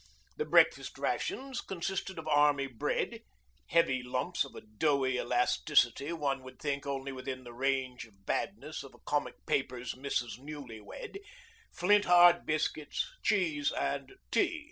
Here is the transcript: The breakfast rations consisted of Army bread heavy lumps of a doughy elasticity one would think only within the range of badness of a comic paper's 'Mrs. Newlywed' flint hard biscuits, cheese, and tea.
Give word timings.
The 0.37 0.45
breakfast 0.45 0.97
rations 0.97 1.61
consisted 1.61 2.17
of 2.17 2.27
Army 2.27 2.65
bread 2.65 3.21
heavy 3.67 4.01
lumps 4.01 4.43
of 4.43 4.55
a 4.55 4.61
doughy 4.61 5.19
elasticity 5.19 6.11
one 6.11 6.41
would 6.41 6.57
think 6.59 6.87
only 6.87 7.11
within 7.11 7.43
the 7.43 7.53
range 7.53 8.05
of 8.07 8.25
badness 8.25 8.81
of 8.81 8.95
a 8.95 8.99
comic 9.05 9.35
paper's 9.45 9.93
'Mrs. 9.93 10.39
Newlywed' 10.39 11.19
flint 11.71 12.05
hard 12.05 12.47
biscuits, 12.47 13.07
cheese, 13.21 13.71
and 13.71 14.13
tea. 14.31 14.59